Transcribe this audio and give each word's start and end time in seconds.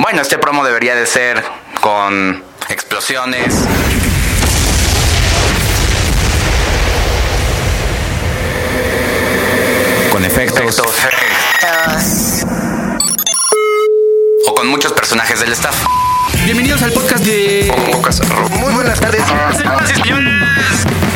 Bueno, 0.00 0.22
este 0.22 0.38
promo 0.38 0.64
debería 0.64 0.94
de 0.94 1.06
ser 1.06 1.42
con 1.80 2.44
explosiones. 2.68 3.52
Con 10.12 10.24
efectos. 10.24 10.80
O 14.46 14.54
con 14.54 14.68
muchos 14.68 14.92
personajes 14.92 15.40
del 15.40 15.50
staff. 15.50 15.74
Bienvenidos 16.44 16.80
al 16.82 16.92
podcast 16.92 17.24
de. 17.24 17.72
Muy 18.50 18.72
buenas 18.74 19.00
tardes. 19.00 19.24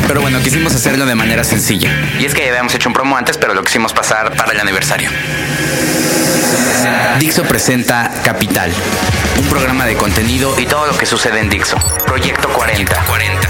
Pero 0.07 0.19
bueno, 0.19 0.41
quisimos 0.41 0.75
hacerlo 0.75 1.05
de 1.05 1.15
manera 1.15 1.45
sencilla. 1.45 1.89
Y 2.19 2.25
es 2.25 2.33
que 2.33 2.41
ya 2.41 2.49
habíamos 2.49 2.75
hecho 2.75 2.89
un 2.89 2.93
promo 2.93 3.15
antes, 3.15 3.37
pero 3.37 3.53
lo 3.53 3.63
quisimos 3.63 3.93
pasar 3.93 4.35
para 4.35 4.51
el 4.51 4.59
aniversario. 4.59 5.09
Dixo 7.19 7.43
presenta 7.43 8.11
Capital, 8.23 8.71
un 9.39 9.47
programa 9.47 9.85
de 9.85 9.95
contenido 9.95 10.53
y 10.59 10.65
todo 10.65 10.87
lo 10.87 10.97
que 10.97 11.05
sucede 11.05 11.39
en 11.39 11.49
Dixo. 11.49 11.77
Proyecto 12.05 12.49
40. 12.49 13.01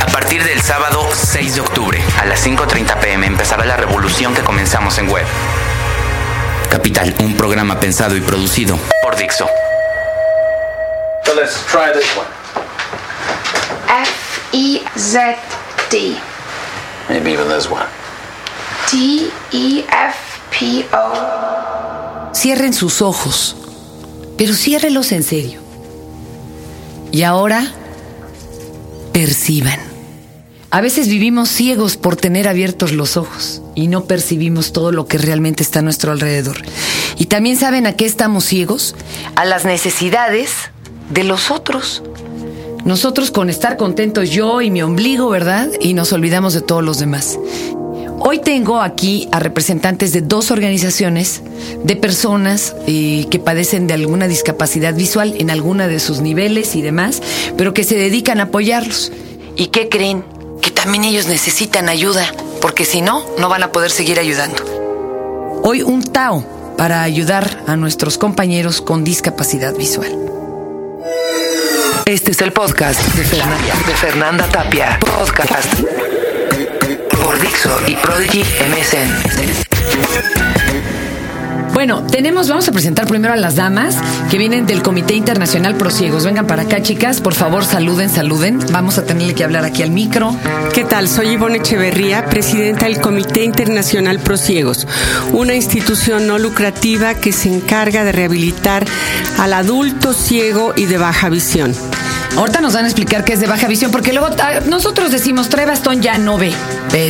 A 0.01 0.05
partir 0.07 0.43
del 0.43 0.61
sábado 0.61 1.09
6 1.13 1.55
de 1.55 1.61
octubre 1.61 2.03
a 2.21 2.25
las 2.25 2.45
5.30 2.45 2.99
pm 2.99 3.27
empezará 3.27 3.65
la 3.65 3.77
revolución 3.77 4.33
que 4.33 4.41
comenzamos 4.41 4.97
en 4.97 5.09
web. 5.09 5.25
Capital, 6.69 7.13
un 7.19 7.35
programa 7.35 7.79
pensado 7.79 8.15
y 8.15 8.21
producido 8.21 8.77
por 9.01 9.15
Dixo. 9.15 9.47
So 11.25 11.33
let's 11.35 11.65
try 11.65 11.91
this 11.93 12.05
one. 12.15 12.27
F 13.87 14.41
E 14.51 14.81
Z 14.97 15.37
D 15.89 16.17
Maybe 17.09 17.33
even 17.33 17.47
this 17.47 17.69
one. 17.69 17.87
D 18.91 19.31
E 19.51 19.85
F 19.89 20.41
P 20.51 20.85
O. 20.93 21.72
Cierren 22.33 22.73
sus 22.73 23.01
ojos, 23.01 23.55
pero 24.37 24.53
ciérrelos 24.53 25.11
en 25.11 25.23
serio. 25.23 25.61
Y 27.11 27.23
ahora, 27.23 27.71
perciban. 29.13 29.79
A 30.71 30.81
veces 30.81 31.07
vivimos 31.07 31.49
ciegos 31.49 31.97
por 31.97 32.15
tener 32.15 32.47
abiertos 32.47 32.91
los 32.91 33.15
ojos 33.15 33.61
y 33.75 33.87
no 33.87 34.05
percibimos 34.05 34.73
todo 34.73 34.91
lo 34.91 35.05
que 35.05 35.19
realmente 35.19 35.61
está 35.61 35.79
a 35.79 35.83
nuestro 35.83 36.11
alrededor. 36.11 36.63
Y 37.19 37.27
también 37.27 37.57
saben 37.57 37.85
a 37.85 37.93
qué 37.93 38.05
estamos 38.05 38.45
ciegos? 38.45 38.95
A 39.35 39.45
las 39.45 39.65
necesidades 39.65 40.49
de 41.11 41.23
los 41.23 41.51
otros. 41.51 42.01
Nosotros 42.85 43.29
con 43.29 43.51
estar 43.51 43.77
contentos 43.77 44.31
yo 44.31 44.61
y 44.61 44.71
mi 44.71 44.81
ombligo, 44.81 45.29
¿verdad? 45.29 45.69
Y 45.79 45.93
nos 45.93 46.11
olvidamos 46.11 46.55
de 46.55 46.61
todos 46.61 46.83
los 46.83 46.97
demás. 46.97 47.37
Hoy 48.25 48.39
tengo 48.39 48.79
aquí 48.79 49.27
a 49.33 49.39
representantes 49.39 50.13
de 50.13 50.21
dos 50.21 50.49
organizaciones 50.49 51.41
de 51.83 51.95
personas 51.97 52.73
eh, 52.87 53.27
que 53.29 53.37
padecen 53.37 53.85
de 53.85 53.95
alguna 53.95 54.29
discapacidad 54.29 54.93
visual 54.93 55.35
en 55.39 55.51
alguna 55.51 55.89
de 55.89 55.99
sus 55.99 56.21
niveles 56.21 56.77
y 56.77 56.81
demás, 56.81 57.21
pero 57.57 57.73
que 57.73 57.83
se 57.83 57.95
dedican 57.95 58.39
a 58.39 58.43
apoyarlos. 58.43 59.11
¿Y 59.57 59.67
qué 59.67 59.89
creen? 59.89 60.23
Que 60.61 60.71
también 60.71 61.03
ellos 61.03 61.27
necesitan 61.27 61.89
ayuda, 61.89 62.25
porque 62.61 62.85
si 62.85 63.01
no, 63.01 63.25
no 63.39 63.49
van 63.49 63.63
a 63.63 63.73
poder 63.73 63.91
seguir 63.91 64.17
ayudando. 64.19 65.61
Hoy 65.61 65.81
un 65.81 66.01
Tao 66.01 66.45
para 66.77 67.03
ayudar 67.03 67.61
a 67.67 67.75
nuestros 67.75 68.17
compañeros 68.17 68.79
con 68.79 69.03
discapacidad 69.03 69.75
visual. 69.75 70.17
Este 72.05 72.31
es 72.31 72.39
el 72.39 72.53
podcast 72.53 73.01
de 73.15 73.25
Fernanda, 73.95 74.47
Tapia. 74.47 74.97
Podcast 74.99 76.12
Dixo 77.43 77.77
y 77.87 77.95
Prodigy 77.97 78.39
MSN. 78.39 79.09
Bueno, 81.73 82.01
tenemos, 82.03 82.47
vamos 82.47 82.69
a 82.69 82.71
presentar 82.71 83.05
primero 83.05 83.33
a 83.33 83.35
las 83.35 83.57
damas 83.57 83.97
que 84.31 84.37
vienen 84.37 84.65
del 84.65 84.81
Comité 84.81 85.15
Internacional 85.15 85.75
Prosiegos. 85.75 86.23
Vengan 86.23 86.47
para 86.47 86.61
acá, 86.61 86.81
chicas, 86.81 87.19
por 87.19 87.33
favor, 87.33 87.65
saluden, 87.65 88.09
saluden. 88.09 88.59
Vamos 88.71 88.97
a 88.97 89.03
tenerle 89.03 89.35
que 89.35 89.43
hablar 89.43 89.65
aquí 89.65 89.83
al 89.83 89.91
micro. 89.91 90.33
¿Qué 90.73 90.85
tal? 90.85 91.09
Soy 91.09 91.31
Ivonne 91.31 91.57
Echeverría, 91.57 92.27
presidenta 92.27 92.85
del 92.85 93.01
Comité 93.01 93.43
Internacional 93.43 94.19
Prosiegos, 94.19 94.87
una 95.33 95.53
institución 95.53 96.27
no 96.27 96.39
lucrativa 96.39 97.15
que 97.15 97.33
se 97.33 97.53
encarga 97.53 98.05
de 98.05 98.13
rehabilitar 98.13 98.85
al 99.37 99.51
adulto 99.51 100.13
ciego 100.13 100.73
y 100.77 100.85
de 100.85 100.97
baja 100.97 101.27
visión. 101.27 101.75
Ahorita 102.37 102.61
nos 102.61 102.73
van 102.73 102.85
a 102.85 102.87
explicar 102.87 103.23
qué 103.23 103.33
es 103.33 103.39
de 103.39 103.47
baja 103.47 103.67
visión, 103.67 103.91
porque 103.91 104.11
luego 104.11 104.29
ah, 104.41 104.61
nosotros 104.65 105.11
decimos 105.11 105.49
trae 105.49 105.65
bastón 105.65 106.01
ya 106.01 106.17
no 106.17 106.37
ve. 106.37 106.53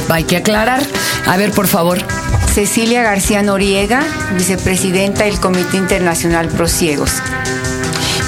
Hay 0.09 0.23
que 0.25 0.37
aclarar. 0.37 0.83
A 1.25 1.37
ver, 1.37 1.51
por 1.51 1.67
favor. 1.67 1.99
Cecilia 2.53 3.01
García 3.01 3.41
Noriega, 3.41 4.03
vicepresidenta 4.37 5.23
del 5.23 5.39
Comité 5.39 5.77
Internacional 5.77 6.49
Prosiegos. 6.49 7.11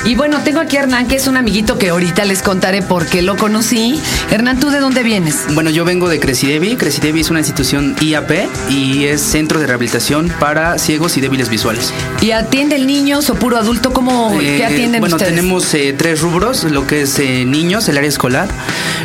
Y 0.06 0.14
bueno, 0.14 0.40
tengo 0.44 0.60
aquí 0.60 0.78
a 0.78 0.82
Hernán, 0.82 1.08
que 1.08 1.16
es 1.16 1.26
un 1.26 1.36
amiguito 1.36 1.80
que 1.80 1.90
ahorita 1.90 2.26
les 2.26 2.44
contaré 2.44 2.84
por 2.84 3.08
qué 3.08 3.24
lo 3.24 3.38
conocí. 3.38 4.00
Hernán, 4.30 4.60
¿tú 4.60 4.70
de 4.70 4.80
dónde 4.80 5.02
vienes? 5.02 5.46
Bueno, 5.56 5.72
yo 5.72 5.84
vengo 5.84 6.08
de 6.08 6.20
Crecidevi. 6.20 6.76
Crecidevi 6.76 7.22
es 7.22 7.32
una 7.32 7.40
institución 7.40 7.96
IAP 8.00 8.32
y 8.70 9.06
es 9.06 9.22
centro 9.22 9.60
de 9.60 9.66
rehabilitación 9.66 10.32
para 10.40 10.78
ciegos 10.78 11.18
y 11.18 11.22
débiles 11.22 11.50
visuales. 11.50 11.92
¿Y 12.22 12.32
atienden 12.32 12.86
niños 12.86 13.32
o 13.32 13.36
puro 13.36 13.58
adulto? 13.58 13.94
¿Cómo 13.94 14.32
Eh, 14.40 14.58
qué 14.58 14.66
atienden 14.66 15.00
bueno, 15.00 15.16
ustedes? 15.16 15.34
tenemos 15.34 15.74
eh, 15.74 15.96
tres 15.98 16.22
rubros, 16.22 16.66
lo 16.66 16.86
que 16.86 17.02
es 17.02 17.18
eh, 17.18 17.44
niños, 17.44 17.90
el 17.90 17.98
área 17.98 18.08
escolar, 18.10 18.48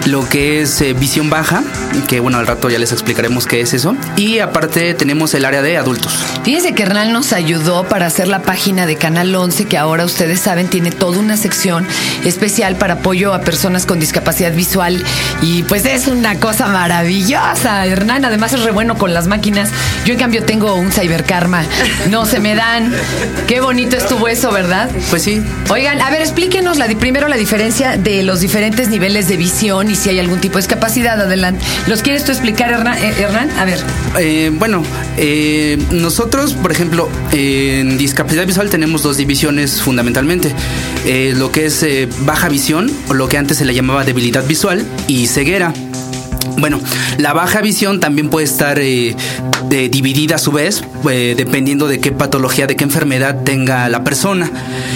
lo 0.05 0.29
que 0.29 0.61
es 0.61 0.83
eh, 0.83 0.93
visión 0.93 1.31
baja, 1.31 1.63
que 2.09 2.21
bueno, 2.21 2.37
al 2.37 2.47
rato 2.47 2.69
ya 2.69 2.79
les 2.79 2.93
explicaremos 2.93 3.47
qué 3.47 3.63
es 3.63 3.73
eso, 3.73 3.97
y 4.17 4.41
aparte 4.41 4.93
tenemos 4.93 5.33
el 5.33 5.47
área 5.47 5.63
de 5.63 5.79
adultos. 5.79 6.13
Fíjense 6.45 6.75
que 6.75 6.83
Hernán 6.83 7.15
nos 7.15 7.33
ayudó 7.33 7.85
para 7.85 8.05
hacer 8.05 8.29
la 8.29 8.43
página 8.43 8.85
de 8.85 8.97
Canal 8.97 9.35
11, 9.35 9.65
que 9.65 9.79
ahora 9.79 10.05
ustedes 10.05 10.41
saben 10.41 10.69
tiene 10.69 10.90
toda 10.91 11.19
una 11.19 11.37
sección 11.37 11.87
especial 12.25 12.77
para 12.77 12.95
apoyo 12.95 13.35
a 13.35 13.41
personas 13.41 13.87
con 13.87 14.01
discapacidad 14.01 14.53
visual. 14.53 15.03
Y 15.43 15.63
pues 15.65 15.85
es 15.87 16.07
una 16.07 16.39
cosa 16.39 16.67
maravillosa. 16.69 17.87
Hernán 17.87 18.25
además 18.25 18.53
es 18.53 18.63
re 18.63 18.71
bueno 18.71 18.97
con 18.99 19.15
las 19.15 19.27
máquinas. 19.27 19.71
Yo 20.05 20.13
en 20.13 20.19
cambio 20.19 20.45
tengo 20.45 20.75
un 20.75 20.93
cyberkarma. 20.93 21.65
No 22.11 22.27
se 22.27 22.41
me 22.41 22.55
dan. 22.55 22.93
Qué 23.47 23.61
bonito 23.61 23.97
estuvo 23.97 24.29
eso, 24.29 24.51
¿verdad? 24.53 24.91
Pues 25.11 25.23
sí, 25.23 25.43
Oigan, 25.71 26.01
a 26.01 26.11
ver, 26.11 26.21
explíquenos 26.21 26.79
la, 26.79 26.89
primero 26.89 27.29
la 27.29 27.37
diferencia 27.37 27.97
de 27.97 28.25
los 28.25 28.41
diferentes 28.41 28.89
niveles 28.89 29.29
de 29.29 29.37
visión 29.37 29.91
y 29.91 29.95
si 29.95 30.09
hay 30.09 30.19
algún 30.19 30.41
tipo 30.41 30.55
de 30.55 30.63
discapacidad. 30.63 31.21
Adelante. 31.21 31.65
¿Los 31.87 32.03
quieres 32.03 32.25
tú 32.25 32.33
explicar, 32.33 32.73
Hernán? 32.73 32.99
Eh, 32.99 33.15
Hernán? 33.19 33.51
A 33.59 33.65
ver. 33.65 33.79
Eh, 34.19 34.51
bueno, 34.53 34.83
eh, 35.17 35.79
nosotros, 35.93 36.55
por 36.55 36.73
ejemplo, 36.73 37.09
en 37.33 37.99
discapacidad 37.99 38.47
visual 38.47 38.69
tenemos 38.69 39.03
dos 39.03 39.17
divisiones 39.17 39.81
fundamentalmente. 39.81 40.53
Eh, 41.05 41.35
lo 41.37 41.51
que 41.51 41.67
es 41.67 41.83
eh, 41.83 42.09
baja 42.21 42.49
visión, 42.49 42.91
o 43.09 43.15
lo 43.15 43.29
que 43.29 43.39
antes 43.39 43.59
se 43.59 43.65
le 43.65 43.75
llamaba 43.75 44.05
debilidad 44.05 44.47
visual, 44.47 44.85
y 45.09 45.27
ceguera. 45.27 45.73
Bueno, 46.61 46.79
la 47.17 47.33
baja 47.33 47.63
visión 47.63 48.01
también 48.01 48.29
puede 48.29 48.45
estar 48.45 48.79
eh, 48.79 49.17
dividida 49.91 50.35
a 50.35 50.39
su 50.39 50.53
vez, 50.53 50.85
eh, 51.11 51.35
dependiendo 51.37 51.89
de 51.89 52.01
qué 52.01 52.13
patología, 52.13 52.67
de 52.67 52.77
qué 52.77 52.85
enfermedad 52.85 53.45
tenga 53.45 53.89
la 53.89 54.05
persona. 54.05 54.51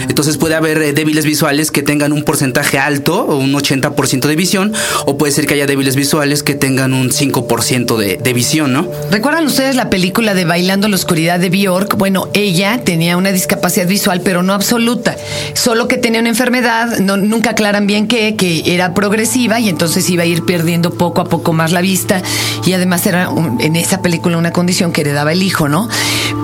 Entonces 0.08 0.36
puede 0.36 0.56
haber 0.56 0.82
eh, 0.82 0.92
débiles 0.92 1.25
visuales 1.25 1.70
que 1.70 1.82
tengan 1.82 2.12
un 2.12 2.22
porcentaje 2.22 2.78
alto 2.78 3.25
o 3.25 3.36
un 3.36 3.54
80% 3.54 4.26
de 4.26 4.36
visión, 4.36 4.72
o 5.06 5.16
puede 5.16 5.32
ser 5.32 5.47
que 5.47 5.54
haya 5.54 5.66
débiles 5.66 5.97
visuales 5.97 6.42
que 6.42 6.54
tengan 6.54 6.92
un 6.92 7.10
5% 7.10 7.96
de, 7.96 8.32
visión, 8.34 8.72
¿no? 8.72 8.86
¿Recuerdan 9.10 9.46
ustedes 9.46 9.76
la 9.76 9.88
película 9.88 10.34
de 10.34 10.44
Bailando 10.44 10.88
la 10.88 10.96
Oscuridad 10.96 11.38
de 11.38 11.48
Bjork? 11.48 11.96
Bueno, 11.96 12.28
ella 12.34 12.81
tenía 12.84 13.16
una 13.16 13.32
discapacidad 13.32 13.86
visual, 13.86 14.20
pero 14.22 14.42
no 14.42 14.52
absoluta. 14.52 15.16
Solo 15.54 15.88
que 15.88 15.96
tenía 15.96 16.20
una 16.20 16.28
enfermedad, 16.28 16.98
no, 16.98 17.16
nunca 17.16 17.50
aclaran 17.50 17.86
bien 17.86 18.06
qué, 18.06 18.34
que 18.34 18.75
era 18.75 18.92
progresiva 18.92 19.60
y 19.60 19.70
entonces 19.70 20.10
iba 20.10 20.25
a 20.25 20.26
ir 20.26 20.44
perdiendo 20.44 20.92
poco 20.92 21.22
a 21.22 21.25
poco 21.25 21.53
más 21.54 21.72
la 21.72 21.81
vista. 21.81 22.22
Y 22.66 22.72
además 22.72 23.06
era 23.06 23.28
un- 23.31 23.60
en 23.60 23.76
esa 23.76 24.03
película 24.03 24.37
una 24.38 24.53
condición 24.53 24.92
que 24.92 25.00
heredaba 25.03 25.32
el 25.32 25.42
hijo, 25.42 25.69
¿no? 25.69 25.88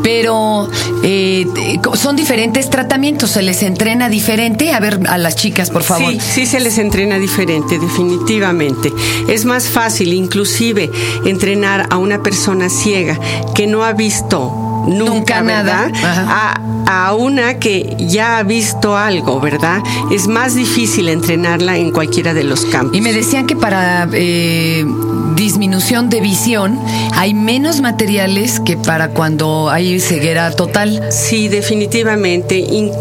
Pero 0.02 0.68
eh, 1.02 1.46
son 1.94 2.16
diferentes 2.16 2.70
tratamientos, 2.70 3.30
se 3.32 3.42
les 3.42 3.62
entrena 3.62 4.08
diferente. 4.08 4.72
A 4.72 4.80
ver, 4.80 5.00
a 5.08 5.18
las 5.18 5.36
chicas, 5.36 5.70
por 5.70 5.82
favor. 5.82 6.12
Sí, 6.12 6.20
sí 6.20 6.46
se 6.46 6.60
les 6.60 6.78
entrena 6.78 7.18
diferente, 7.18 7.78
definitivamente. 7.78 8.92
Es 9.28 9.44
más 9.44 9.68
fácil, 9.68 10.12
inclusive, 10.12 10.90
entrenar 11.26 11.86
a 11.90 11.96
una 11.98 12.22
persona 12.22 12.68
ciega 12.68 13.18
que 13.54 13.66
no 13.66 13.84
ha 13.84 13.92
visto 13.92 14.84
nunca, 14.86 15.40
Nunca 15.40 15.42
nada. 15.42 15.90
a 16.86 17.14
una 17.14 17.58
que 17.58 17.96
ya 17.98 18.38
ha 18.38 18.42
visto 18.42 18.96
algo, 18.96 19.38
¿verdad? 19.40 19.80
Es 20.10 20.26
más 20.26 20.54
difícil 20.54 21.08
entrenarla 21.08 21.76
en 21.76 21.90
cualquiera 21.92 22.34
de 22.34 22.44
los 22.44 22.64
campos. 22.64 22.96
Y 22.96 23.00
me 23.00 23.12
decían 23.12 23.46
que 23.46 23.54
para 23.56 24.08
eh, 24.12 24.84
disminución 25.40 26.10
de 26.10 26.20
visión 26.20 26.78
hay 27.14 27.32
menos 27.34 27.80
materiales 27.80 28.60
que 28.60 28.76
para 28.76 29.08
cuando 29.08 29.70
hay 29.70 29.98
ceguera 29.98 30.50
total. 30.52 31.02
Sí, 31.10 31.48
definitivamente. 31.48 32.58
In- 32.58 32.92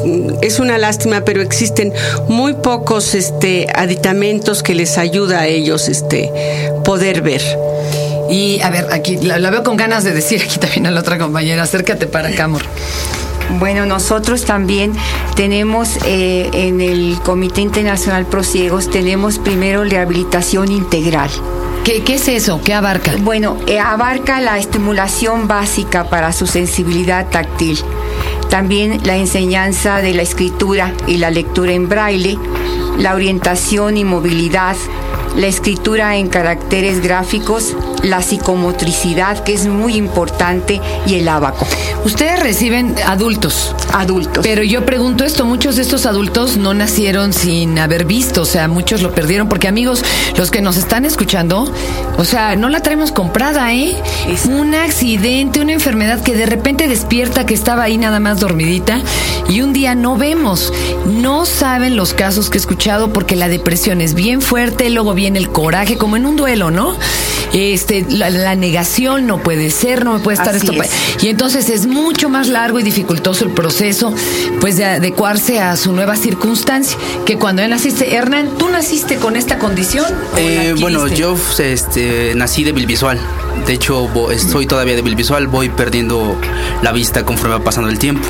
Es 0.42 0.60
una 0.60 0.78
lástima, 0.78 1.22
pero 1.22 1.42
existen 1.42 1.92
muy 2.30 2.54
pocos 2.54 3.14
este, 3.14 3.68
aditamentos 3.76 4.64
que 4.64 4.74
les 4.74 4.98
ayuda 4.98 5.42
a 5.42 5.48
ellos 5.48 5.90
este, 5.90 6.32
poder 6.86 7.22
ver. 7.22 7.42
Y 8.32 8.62
a 8.62 8.70
ver, 8.70 8.88
aquí 8.92 9.18
la, 9.18 9.38
la 9.38 9.50
veo 9.50 9.64
con 9.64 9.76
ganas 9.76 10.04
de 10.04 10.14
decir 10.14 10.42
aquí 10.42 10.58
también 10.60 10.88
a 10.88 10.92
la 10.92 11.02
otra 11.02 11.18
compañera, 11.18 11.64
acércate 11.64 12.08
para 12.08 12.30
acá, 12.30 12.46
amor. 12.46 12.62
Bueno, 13.60 13.86
nosotros 13.86 14.46
también 14.46 14.94
tenemos 15.36 15.98
eh, 16.06 16.50
en 16.54 16.80
el 16.82 17.18
Comité 17.26 17.62
Internacional 17.62 18.26
Pro 18.28 18.44
Ciegos, 18.44 18.90
tenemos 18.92 19.40
primero 19.40 19.84
rehabilitación 19.84 20.72
integral. 20.72 21.32
¿Qué, 21.90 22.14
es 22.14 22.28
eso? 22.28 22.62
¿Qué 22.64 22.76
abarca? 22.76 23.14
Bueno, 23.22 23.58
eh, 23.66 23.80
abarca 23.80 24.40
la 24.40 24.60
estimulación 24.60 25.48
básica 25.48 26.04
para 26.04 26.32
su 26.34 26.46
sensibilidad 26.46 27.32
táctil. 27.32 27.80
También 28.48 29.02
la 29.06 29.18
enseñanza 29.18 29.98
de 29.98 30.14
la 30.14 30.22
escritura 30.22 30.94
y 31.08 31.18
la 31.18 31.32
lectura 31.32 31.72
en 31.72 31.90
braille, 31.90 32.38
la 33.00 33.16
orientación 33.16 33.98
y 33.98 34.04
movilidad, 34.04 34.76
la 35.36 35.48
escritura 35.48 36.18
en 36.18 36.28
caracteres 36.28 37.02
gráficos, 37.02 37.76
la 38.04 38.22
psicomotricidad, 38.22 39.44
que 39.44 39.54
es 39.54 39.68
muy 39.68 39.96
importante, 39.96 40.82
y 41.08 41.16
el 41.16 41.28
abaco. 41.30 41.66
Ustedes 42.04 42.40
reciben 42.40 42.96
adultos. 43.06 43.76
Adultos. 43.94 44.44
Pero 44.44 44.64
yo 44.64 44.86
pregunto 44.86 45.24
esto, 45.24 45.46
muchos 45.46 45.76
de 45.76 45.82
estos 45.84 46.06
adultos 46.06 46.58
no 46.58 46.74
nacieron 46.74 47.34
sin 47.34 47.78
haber 47.80 48.06
visto, 48.06 48.42
o 48.42 48.46
sea, 48.46 48.68
muchos 48.68 49.02
lo 49.02 49.12
perdieron, 49.14 49.48
porque 49.50 49.68
amigos, 49.68 50.04
los 50.38 50.52
que 50.52 50.62
nos 50.62 50.78
están 50.78 51.06
escuchando, 51.06 51.72
o 52.18 52.26
sea, 52.26 52.56
no 52.56 52.70
la 52.70 52.82
traemos 52.82 53.12
comprada, 53.12 53.74
¿eh? 53.74 53.96
Es- 54.28 54.46
Un 54.46 54.76
accidente, 54.76 55.62
una 55.62 55.74
enfermedad 55.74 56.22
que 56.22 56.36
de 56.36 56.46
repente 56.46 56.88
despierta 56.88 57.46
que 57.46 57.54
estaba 57.54 57.84
ahí 57.84 57.98
nada 57.98 58.20
más 58.20 58.40
dormidita 58.40 59.00
y 59.50 59.62
un 59.62 59.74
día 59.74 59.96
no 59.96 60.16
vemos. 60.16 60.72
No 61.06 61.46
saben 61.46 61.96
los 61.96 62.14
casos 62.14 62.50
que 62.50 62.58
he 62.58 62.62
escuchado 62.62 63.12
porque 63.12 63.36
la 63.36 63.50
depresión 63.50 64.00
es 64.02 64.14
bien 64.14 64.42
fuerte, 64.42 64.90
luego 64.90 65.14
viene 65.14 65.40
el 65.40 65.50
coraje, 65.50 65.98
como 65.98 66.16
en 66.16 66.26
un 66.26 66.36
duelo, 66.36 66.72
¿no? 66.72 66.96
Este, 67.52 68.06
la, 68.10 68.30
la 68.30 68.56
negación 68.56 69.26
no 69.26 69.42
puede 69.42 69.72
ser, 69.72 70.06
no 70.06 70.14
me 70.14 70.20
puede 70.20 70.38
estar 70.38 70.56
Así 70.56 70.68
esto. 70.68 70.84
es. 70.84 71.24
Y 71.24 71.30
entonces 71.30 71.70
es 71.70 71.88
mucho 71.88 72.30
más 72.30 72.48
largo 72.48 72.80
y 72.80 72.84
dificultoso 72.84 73.44
el 73.44 73.52
proceso, 73.52 74.14
pues 74.62 74.78
de 74.78 74.86
adecuarse 74.86 75.60
a 75.60 75.76
su 75.76 75.92
nueva 75.92 76.16
circunstancia. 76.16 76.98
Que 77.26 77.38
cuando 77.38 77.62
ya 77.62 77.68
naciste, 77.68 78.16
Hernán, 78.16 78.58
¿tú 78.58 78.70
naciste 78.70 79.18
con 79.18 79.36
esta 79.36 79.58
condición? 79.58 80.06
Eh, 80.38 80.76
bueno, 80.80 81.08
yo 81.08 81.36
este, 81.58 82.34
nací 82.36 82.64
débil 82.64 82.86
visual. 82.86 83.20
De 83.66 83.74
hecho, 83.74 84.32
estoy 84.32 84.66
todavía 84.66 84.96
débil 84.96 85.16
visual. 85.16 85.48
Voy 85.48 85.70
perdiendo 85.70 86.36
la 86.82 86.92
vista 86.92 87.26
conforme 87.26 87.58
va 87.58 87.64
pasando 87.64 87.90
el 87.90 88.00
tiempo. 88.00 88.28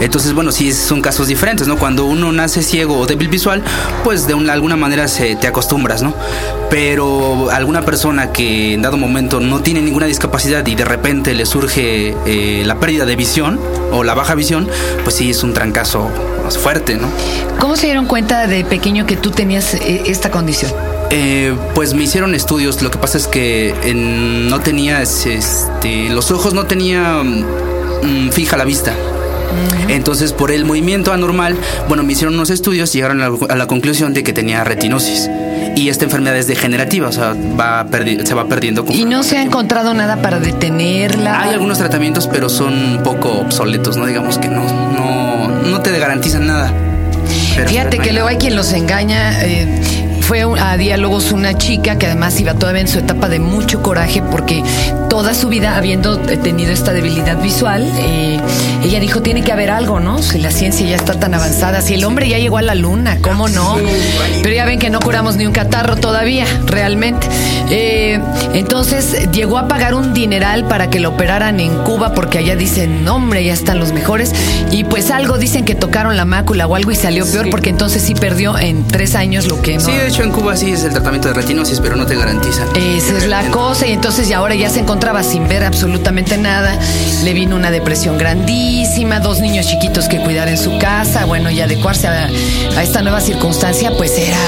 Entonces, 0.00 0.34
bueno, 0.34 0.52
sí 0.52 0.72
son 0.72 1.00
casos 1.00 1.28
diferentes, 1.28 1.66
¿no? 1.66 1.76
Cuando 1.78 2.04
uno 2.04 2.32
nace 2.32 2.62
ciego 2.62 2.98
o 2.98 3.06
débil 3.06 3.28
visual, 3.28 3.62
pues 4.04 4.26
de 4.26 4.34
una, 4.34 4.52
alguna 4.52 4.76
manera 4.76 5.08
se, 5.08 5.36
te 5.36 5.46
acostumbras, 5.46 6.02
¿no? 6.02 6.14
Pero 6.70 7.50
alguna 7.50 7.82
persona 7.82 8.32
que 8.32 8.74
en 8.74 8.82
dado 8.82 8.96
momento 8.96 9.40
no 9.40 9.60
tiene 9.60 9.80
ninguna 9.80 10.06
discapacidad 10.06 10.66
y 10.66 10.74
de 10.74 10.84
repente 10.84 11.34
le 11.34 11.46
surge 11.46 12.14
eh, 12.26 12.62
la 12.66 12.78
pérdida 12.78 13.06
de 13.06 13.16
visión 13.16 13.58
o 13.96 14.04
la 14.04 14.14
baja 14.14 14.34
visión, 14.34 14.68
pues 15.04 15.16
sí 15.16 15.30
es 15.30 15.42
un 15.42 15.52
trancazo 15.54 16.08
más 16.44 16.58
fuerte, 16.58 16.96
¿no? 16.96 17.08
¿Cómo 17.58 17.76
se 17.76 17.86
dieron 17.86 18.06
cuenta 18.06 18.46
de 18.46 18.64
pequeño 18.64 19.06
que 19.06 19.16
tú 19.16 19.30
tenías 19.30 19.74
eh, 19.74 20.02
esta 20.06 20.30
condición? 20.30 20.72
Eh, 21.10 21.54
pues 21.74 21.94
me 21.94 22.02
hicieron 22.04 22.34
estudios. 22.34 22.82
Lo 22.82 22.90
que 22.90 22.98
pasa 22.98 23.16
es 23.18 23.26
que 23.28 23.74
en- 23.84 24.48
no 24.48 24.60
tenía, 24.60 25.02
este, 25.02 26.08
los 26.10 26.30
ojos 26.30 26.52
no 26.54 26.66
tenía 26.66 27.22
mm, 27.22 28.30
fija 28.30 28.56
la 28.56 28.64
vista. 28.64 28.92
Entonces, 29.88 30.32
por 30.32 30.50
el 30.50 30.64
movimiento 30.64 31.12
anormal, 31.12 31.56
bueno, 31.88 32.02
me 32.02 32.12
hicieron 32.12 32.34
unos 32.34 32.50
estudios 32.50 32.94
y 32.94 32.98
llegaron 32.98 33.22
a 33.22 33.28
la, 33.30 33.38
a 33.48 33.56
la 33.56 33.66
conclusión 33.66 34.12
de 34.12 34.22
que 34.24 34.32
tenía 34.32 34.64
retinosis. 34.64 35.30
Y 35.76 35.90
esta 35.90 36.04
enfermedad 36.06 36.36
es 36.38 36.46
degenerativa, 36.48 37.08
o 37.08 37.12
sea, 37.12 37.34
va 37.60 37.86
se 38.24 38.34
va 38.34 38.46
perdiendo. 38.48 38.84
¿Y 38.88 39.04
no 39.04 39.22
se 39.22 39.36
ha 39.36 39.42
encontrado 39.42 39.92
nada 39.94 40.16
para 40.22 40.40
detenerla? 40.40 41.42
Hay 41.42 41.50
algunos 41.50 41.76
tratamientos, 41.78 42.26
pero 42.26 42.48
son 42.48 42.72
un 42.96 43.02
poco 43.02 43.30
obsoletos, 43.40 43.96
¿no? 43.98 44.06
Digamos 44.06 44.38
que 44.38 44.48
no, 44.48 44.64
no, 44.92 45.48
no 45.48 45.80
te 45.82 45.96
garantizan 45.98 46.46
nada. 46.46 46.72
Pero- 47.54 47.68
Fíjate 47.68 47.98
que 47.98 48.12
luego 48.12 48.28
hay 48.28 48.36
quien 48.38 48.56
los 48.56 48.72
engaña. 48.72 49.44
eh, 49.44 49.68
fue 50.22 50.42
a 50.42 50.76
diálogos 50.76 51.30
una 51.30 51.56
chica 51.56 51.98
que 51.98 52.06
además 52.06 52.40
iba 52.40 52.54
todavía 52.54 52.80
en 52.80 52.88
su 52.88 52.98
etapa 52.98 53.28
de 53.28 53.38
mucho 53.38 53.80
coraje 53.80 54.22
porque 54.22 54.60
toda 55.08 55.34
su 55.34 55.48
vida 55.48 55.76
habiendo 55.76 56.18
tenido 56.18 56.72
esta 56.72 56.92
debilidad 56.92 57.40
visual, 57.40 57.90
eh, 57.98 58.40
ella 58.84 59.00
dijo 59.00 59.22
tiene 59.22 59.42
que 59.42 59.52
haber 59.52 59.70
algo, 59.70 60.00
¿no? 60.00 60.22
Si 60.22 60.38
la 60.38 60.50
ciencia 60.50 60.86
ya 60.86 60.96
está 60.96 61.18
tan 61.18 61.34
avanzada, 61.34 61.80
si 61.80 61.94
el 61.94 62.04
hombre 62.04 62.28
ya 62.28 62.38
llegó 62.38 62.58
a 62.58 62.62
la 62.62 62.74
luna, 62.74 63.18
¿cómo 63.20 63.48
no? 63.48 63.76
Pero 64.42 64.54
ya 64.54 64.64
ven 64.64 64.78
que 64.78 64.90
no 64.90 65.00
curamos 65.00 65.36
ni 65.36 65.46
un 65.46 65.52
catarro 65.52 65.96
todavía, 65.96 66.46
realmente. 66.66 67.26
Eh, 67.70 68.20
entonces 68.54 69.30
llegó 69.32 69.58
a 69.58 69.68
pagar 69.68 69.94
un 69.94 70.14
dineral 70.14 70.64
para 70.64 70.88
que 70.88 71.00
lo 71.00 71.10
operaran 71.10 71.60
en 71.60 71.76
Cuba 71.84 72.12
porque 72.12 72.38
allá 72.38 72.56
dicen, 72.56 73.04
"No, 73.04 73.16
hombre, 73.16 73.44
ya 73.44 73.52
están 73.52 73.78
los 73.78 73.92
mejores. 73.92 74.32
Y 74.70 74.84
pues 74.84 75.10
algo 75.10 75.38
dicen 75.38 75.64
que 75.64 75.74
tocaron 75.74 76.16
la 76.16 76.24
mácula 76.24 76.66
o 76.66 76.74
algo 76.74 76.90
y 76.90 76.96
salió 76.96 77.26
peor 77.26 77.50
porque 77.50 77.70
entonces 77.70 78.02
sí 78.02 78.14
perdió 78.14 78.58
en 78.58 78.86
tres 78.86 79.14
años 79.14 79.46
lo 79.46 79.60
que 79.62 79.74
no. 79.74 79.80
Sí, 79.80 79.92
de 79.92 80.08
hecho 80.08 80.22
en 80.22 80.30
Cuba 80.30 80.56
sí 80.56 80.70
es 80.70 80.84
el 80.84 80.92
tratamiento 80.92 81.28
de 81.28 81.34
retinosis, 81.34 81.80
pero 81.80 81.96
no 81.96 82.06
te 82.06 82.14
garantizan. 82.16 82.68
Esa 82.76 83.16
es 83.16 83.26
la 83.26 83.42
cosa 83.50 83.86
y 83.86 83.92
entonces 83.92 84.28
ya 84.28 84.38
ahora 84.38 84.54
ya 84.54 84.70
se 84.70 84.80
encontraba 84.96 85.22
sin 85.22 85.46
ver 85.46 85.62
absolutamente 85.62 86.38
nada, 86.38 86.78
le 87.22 87.34
vino 87.34 87.54
una 87.54 87.70
depresión 87.70 88.16
grandísima, 88.16 89.20
dos 89.20 89.40
niños 89.40 89.66
chiquitos 89.66 90.08
que 90.08 90.16
cuidar 90.20 90.48
en 90.48 90.56
su 90.56 90.78
casa, 90.78 91.26
bueno, 91.26 91.50
y 91.50 91.60
adecuarse 91.60 92.08
a, 92.08 92.30
a 92.74 92.82
esta 92.82 93.02
nueva 93.02 93.20
circunstancia 93.20 93.90
pues 93.94 94.16
era 94.16 94.38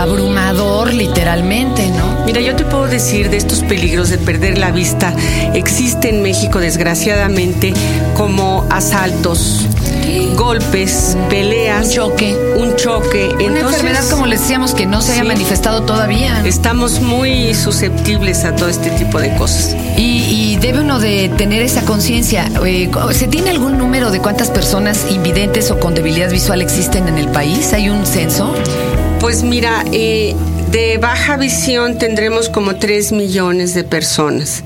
abrumador 0.00 0.94
literalmente, 0.94 1.88
¿no? 1.88 2.24
Mira, 2.24 2.40
yo 2.40 2.54
te 2.54 2.64
puedo 2.64 2.86
decir 2.86 3.28
de 3.28 3.38
estos 3.38 3.64
peligros 3.64 4.08
de 4.08 4.18
perder 4.18 4.56
la 4.56 4.70
vista. 4.70 5.12
Existe 5.52 6.10
en 6.10 6.22
México, 6.22 6.60
desgraciadamente, 6.60 7.74
como 8.14 8.64
asaltos, 8.70 9.66
golpes, 10.36 11.16
peleas. 11.28 11.86
Un 11.86 11.92
choque. 11.92 12.36
Un 12.56 12.76
choque. 12.76 13.30
Una 13.34 13.44
Entonces, 13.44 13.80
enfermedad 13.80 14.08
como 14.10 14.26
les 14.26 14.40
decíamos 14.40 14.74
que 14.74 14.86
no 14.86 15.00
se 15.02 15.12
haya 15.12 15.24
manifestado 15.24 15.82
todavía. 15.82 16.42
Estamos 16.44 17.00
muy 17.00 17.54
susceptibles 17.54 18.44
a 18.44 18.54
todo 18.54 18.68
este 18.68 18.90
tipo 18.90 19.20
de 19.20 19.34
cosas. 19.36 19.76
Y, 19.96 20.24
y 20.28 20.56
debe 20.60 20.80
uno 20.80 20.98
de 20.98 21.30
tener 21.36 21.62
esa 21.62 21.82
conciencia. 21.82 22.50
Eh, 22.64 22.90
¿Se 23.12 23.28
tiene 23.28 23.50
algún 23.50 23.78
número 23.78 24.10
de 24.10 24.20
cuántas 24.20 24.50
personas 24.50 25.06
invidentes 25.10 25.70
o 25.70 25.78
con 25.78 25.94
debilidad 25.94 26.30
visual 26.30 26.62
existen 26.62 27.08
en 27.08 27.18
el 27.18 27.28
país? 27.28 27.72
¿Hay 27.72 27.88
un 27.88 28.06
censo? 28.06 28.54
Pues 29.20 29.42
mira, 29.42 29.84
eh, 29.92 30.34
de 30.70 30.98
baja 30.98 31.36
visión 31.36 31.98
tendremos 31.98 32.48
como 32.48 32.76
3 32.76 33.12
millones 33.12 33.74
de 33.74 33.84
personas. 33.84 34.64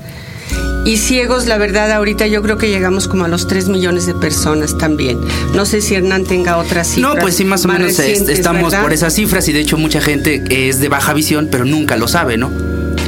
Y 0.87 0.95
ciegos, 0.97 1.47
la 1.47 1.57
verdad, 1.57 1.91
ahorita 1.91 2.27
yo 2.27 2.41
creo 2.41 2.57
que 2.57 2.69
llegamos 2.69 3.09
como 3.09 3.25
a 3.25 3.27
los 3.27 3.45
3 3.47 3.67
millones 3.67 4.05
de 4.05 4.13
personas 4.13 4.77
también. 4.77 5.19
No 5.53 5.65
sé 5.65 5.81
si 5.81 5.95
Hernán 5.95 6.23
tenga 6.23 6.55
otras 6.57 6.87
cifras. 6.87 7.15
No, 7.15 7.19
pues 7.19 7.35
sí, 7.35 7.43
más 7.43 7.65
o 7.65 7.67
menos 7.67 7.91
es- 7.91 7.97
recientes, 7.97 8.39
estamos 8.39 8.71
¿verdad? 8.71 8.83
por 8.83 8.93
esas 8.93 9.13
cifras 9.13 9.47
y 9.49 9.51
de 9.53 9.59
hecho 9.59 9.77
mucha 9.77 9.99
gente 9.99 10.41
es 10.49 10.79
de 10.79 10.87
baja 10.87 11.13
visión, 11.13 11.49
pero 11.51 11.65
nunca 11.65 11.97
lo 11.97 12.07
sabe, 12.07 12.37
¿no? 12.37 12.51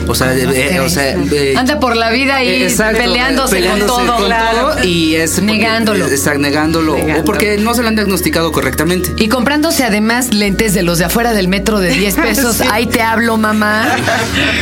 O 0.10 0.16
sea, 0.16 0.34
eh, 0.36 0.48
eh, 0.76 0.80
o 0.80 0.90
sea 0.90 1.12
eh, 1.12 1.54
Anda 1.56 1.80
por 1.80 1.96
la 1.96 2.10
vida 2.10 2.38
ahí 2.38 2.64
exacto, 2.64 2.98
peleándose, 3.00 3.56
peleándose 3.58 3.88
con 3.94 4.06
todo. 4.08 4.16
con 4.18 4.30
todo 4.30 4.84
y 4.84 5.16
es 5.16 5.32
porque- 5.36 5.46
Negándolo. 5.46 6.06
Está 6.08 6.34
negándolo, 6.36 6.94
Negándolo. 6.96 7.22
o 7.22 7.26
porque 7.26 7.58
no 7.58 7.74
se 7.76 7.82
lo 7.84 7.88
han 7.90 7.96
diagnosticado 7.96 8.52
correctamente. 8.52 9.14
Y 9.18 9.28
comprándose 9.30 9.84
además 9.84 10.34
lentes 10.34 10.74
de 10.74 10.82
los 10.84 10.98
de 10.98 11.06
afuera 11.06 11.34
del 11.34 11.48
metro 11.48 11.80
de 11.80 11.90
10 11.92 12.16
pesos. 12.16 12.62
Ahí 12.72 12.88
te 12.88 13.02
hablo, 13.02 13.38
mamá. 13.38 13.88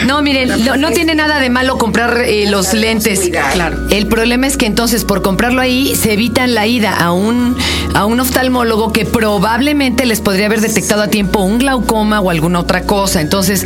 No, 0.05 0.21
miren, 0.21 0.63
no, 0.65 0.75
no 0.77 0.91
tiene 0.91 1.15
nada 1.15 1.39
de 1.39 1.49
malo 1.49 1.77
comprar 1.77 2.21
eh, 2.25 2.49
los 2.49 2.73
lentes. 2.73 3.29
Claro. 3.53 3.87
El 3.89 4.07
problema 4.07 4.47
es 4.47 4.57
que 4.57 4.65
entonces 4.65 5.05
por 5.05 5.21
comprarlo 5.21 5.61
ahí 5.61 5.95
se 5.95 6.13
evitan 6.13 6.53
la 6.55 6.67
ida 6.67 6.93
a 6.93 7.11
un, 7.13 7.55
a 7.93 8.05
un 8.05 8.19
oftalmólogo 8.19 8.91
que 8.91 9.05
probablemente 9.05 10.05
les 10.05 10.19
podría 10.21 10.47
haber 10.47 10.61
detectado 10.61 11.03
a 11.03 11.07
tiempo 11.07 11.39
un 11.41 11.59
glaucoma 11.59 12.19
o 12.19 12.29
alguna 12.29 12.59
otra 12.59 12.83
cosa. 12.83 13.21
Entonces, 13.21 13.65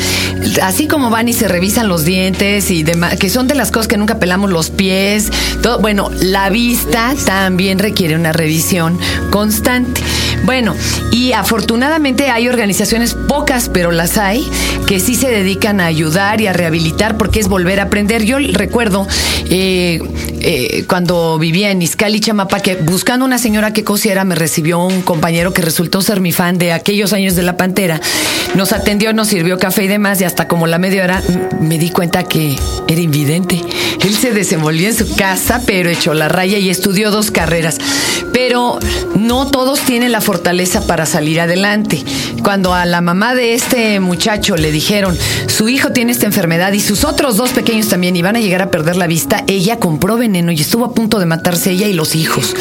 así 0.62 0.88
como 0.88 1.10
van 1.10 1.28
y 1.28 1.34
se 1.34 1.48
revisan 1.48 1.71
los 1.80 2.04
dientes 2.04 2.70
y 2.70 2.84
demás, 2.84 3.18
que 3.18 3.30
son 3.30 3.48
de 3.48 3.56
las 3.56 3.72
cosas 3.72 3.88
que 3.88 3.98
nunca 3.98 4.20
pelamos 4.20 4.50
los 4.50 4.70
pies, 4.70 5.32
todo, 5.62 5.80
bueno, 5.80 6.10
la 6.22 6.50
vista 6.50 7.13
también 7.25 7.80
requiere 7.80 8.16
una 8.16 8.34
revisión 8.34 9.00
constante. 9.30 10.01
Bueno, 10.44 10.75
y 11.12 11.32
afortunadamente 11.34 12.30
hay 12.30 12.48
organizaciones, 12.48 13.13
pocas, 13.13 13.70
pero 13.70 13.92
las 13.92 14.18
hay, 14.18 14.50
que 14.88 15.00
sí 15.00 15.16
se 15.16 15.30
dedican 15.30 15.80
a 15.80 15.86
ayudar 15.86 16.42
y 16.42 16.48
a 16.48 16.54
rehabilitar 16.54 17.18
porque 17.18 17.40
es 17.40 17.48
volver 17.48 17.80
a 17.80 17.84
aprender. 17.84 18.24
Yo 18.24 18.38
recuerdo 18.40 19.08
eh, 19.50 20.01
eh, 20.44 20.86
cuando 20.88 21.38
vivía 21.38 21.72
en 21.72 21.82
Izcali, 21.82 22.20
Chamapa, 22.20 22.60
que 22.60 22.76
buscando 22.76 23.26
una 23.26 23.38
señora 23.38 23.74
que 23.74 23.84
cosiera 23.84 24.24
me 24.24 24.36
recibió 24.36 24.80
un 24.80 25.02
compañero 25.02 25.54
que 25.54 25.62
resultó 25.62 26.02
ser 26.02 26.20
mi 26.20 26.32
fan 26.32 26.58
de 26.58 26.74
aquellos 26.74 27.14
años 27.14 27.36
de 27.36 27.44
la 27.44 27.58
Pantera. 27.58 28.02
Nos 28.56 28.74
atendió, 28.74 29.14
nos 29.14 29.28
sirvió 29.28 29.58
café 29.60 29.84
y 29.84 29.88
demás 29.88 30.20
y 30.22 30.24
hasta 30.24 30.48
como 30.48 30.68
la 30.68 30.78
media 30.78 31.04
hora 31.04 31.22
me 31.60 31.78
di 31.78 31.92
cuenta 31.92 32.24
que 32.24 32.56
era 32.88 33.02
invidente. 33.02 33.62
Él 34.02 34.16
se 34.16 34.32
desenvolvió 34.32 34.88
en 34.88 34.96
su 34.96 35.16
casa, 35.16 35.62
pero 35.66 35.90
echó 35.90 36.14
la 36.14 36.28
raya 36.28 36.58
y 36.58 36.70
estudió 36.70 37.12
dos 37.12 37.32
carreras. 37.32 37.78
Pero 38.34 38.80
no 39.16 39.48
todos 39.48 39.82
tienen 39.82 40.12
la 40.12 40.22
fortaleza 40.22 40.86
para 40.88 41.06
salir 41.06 41.40
adelante. 41.40 42.04
Cuando 42.44 42.74
a 42.74 42.86
la 42.86 43.02
mamá 43.02 43.36
de 43.36 43.54
este 43.54 44.00
muchacho 44.00 44.58
le 44.58 44.72
dijeron, 44.72 45.18
su 45.48 45.70
hijo 45.70 45.92
tiene 45.92 46.12
esta 46.12 46.26
enfermedad 46.26 46.74
y 46.74 46.80
sus 46.80 47.04
otros 47.04 47.38
dos 47.38 47.52
pequeños 47.52 47.88
también 47.88 48.16
y 48.16 48.22
van 48.22 48.36
a 48.36 48.40
llegar 48.40 48.62
a 48.62 48.72
perder 48.72 48.96
la 48.96 49.08
vista, 49.08 49.44
ella 49.48 49.78
compró 49.78 50.18
y 50.34 50.62
estuvo 50.62 50.86
a 50.86 50.94
punto 50.94 51.20
de 51.20 51.26
matarse 51.26 51.72
ella 51.72 51.88
y 51.88 51.94
los 51.94 52.16
hijos. 52.16 52.56